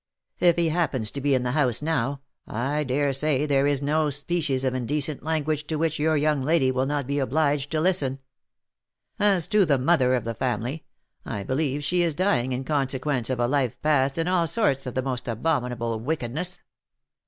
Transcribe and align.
If 0.39 0.55
he 0.55 0.69
happens 0.69 1.11
to 1.11 1.21
be 1.21 1.35
in 1.35 1.43
the 1.43 1.51
house 1.51 1.79
now, 1.79 2.21
I 2.47 2.83
dare 2.83 3.13
say 3.13 3.45
there 3.45 3.67
is 3.67 3.83
no 3.83 4.09
species 4.09 4.63
of 4.63 4.73
indecent 4.73 5.21
language 5.21 5.67
to 5.67 5.75
which 5.75 5.99
your 5.99 6.17
young 6.17 6.41
lady 6.41 6.71
will 6.71 6.87
not 6.87 7.05
be 7.05 7.19
obliged 7.19 7.69
to 7.69 7.79
listen. 7.79 8.17
As 9.19 9.45
to 9.49 9.63
the 9.63 9.77
mother 9.77 10.15
of 10.15 10.23
the 10.23 10.33
family, 10.33 10.85
I 11.23 11.43
believe 11.43 11.83
she 11.83 12.01
is 12.01 12.15
dying 12.15 12.51
in 12.51 12.63
consequence 12.63 13.29
of 13.29 13.39
a 13.39 13.45
life 13.45 13.79
passed 13.83 14.17
in 14.17 14.27
all 14.27 14.47
sorts 14.47 14.87
of 14.87 14.95
the 14.95 15.03
most 15.03 15.27
abominable 15.27 15.99
wickedness. 15.99 16.57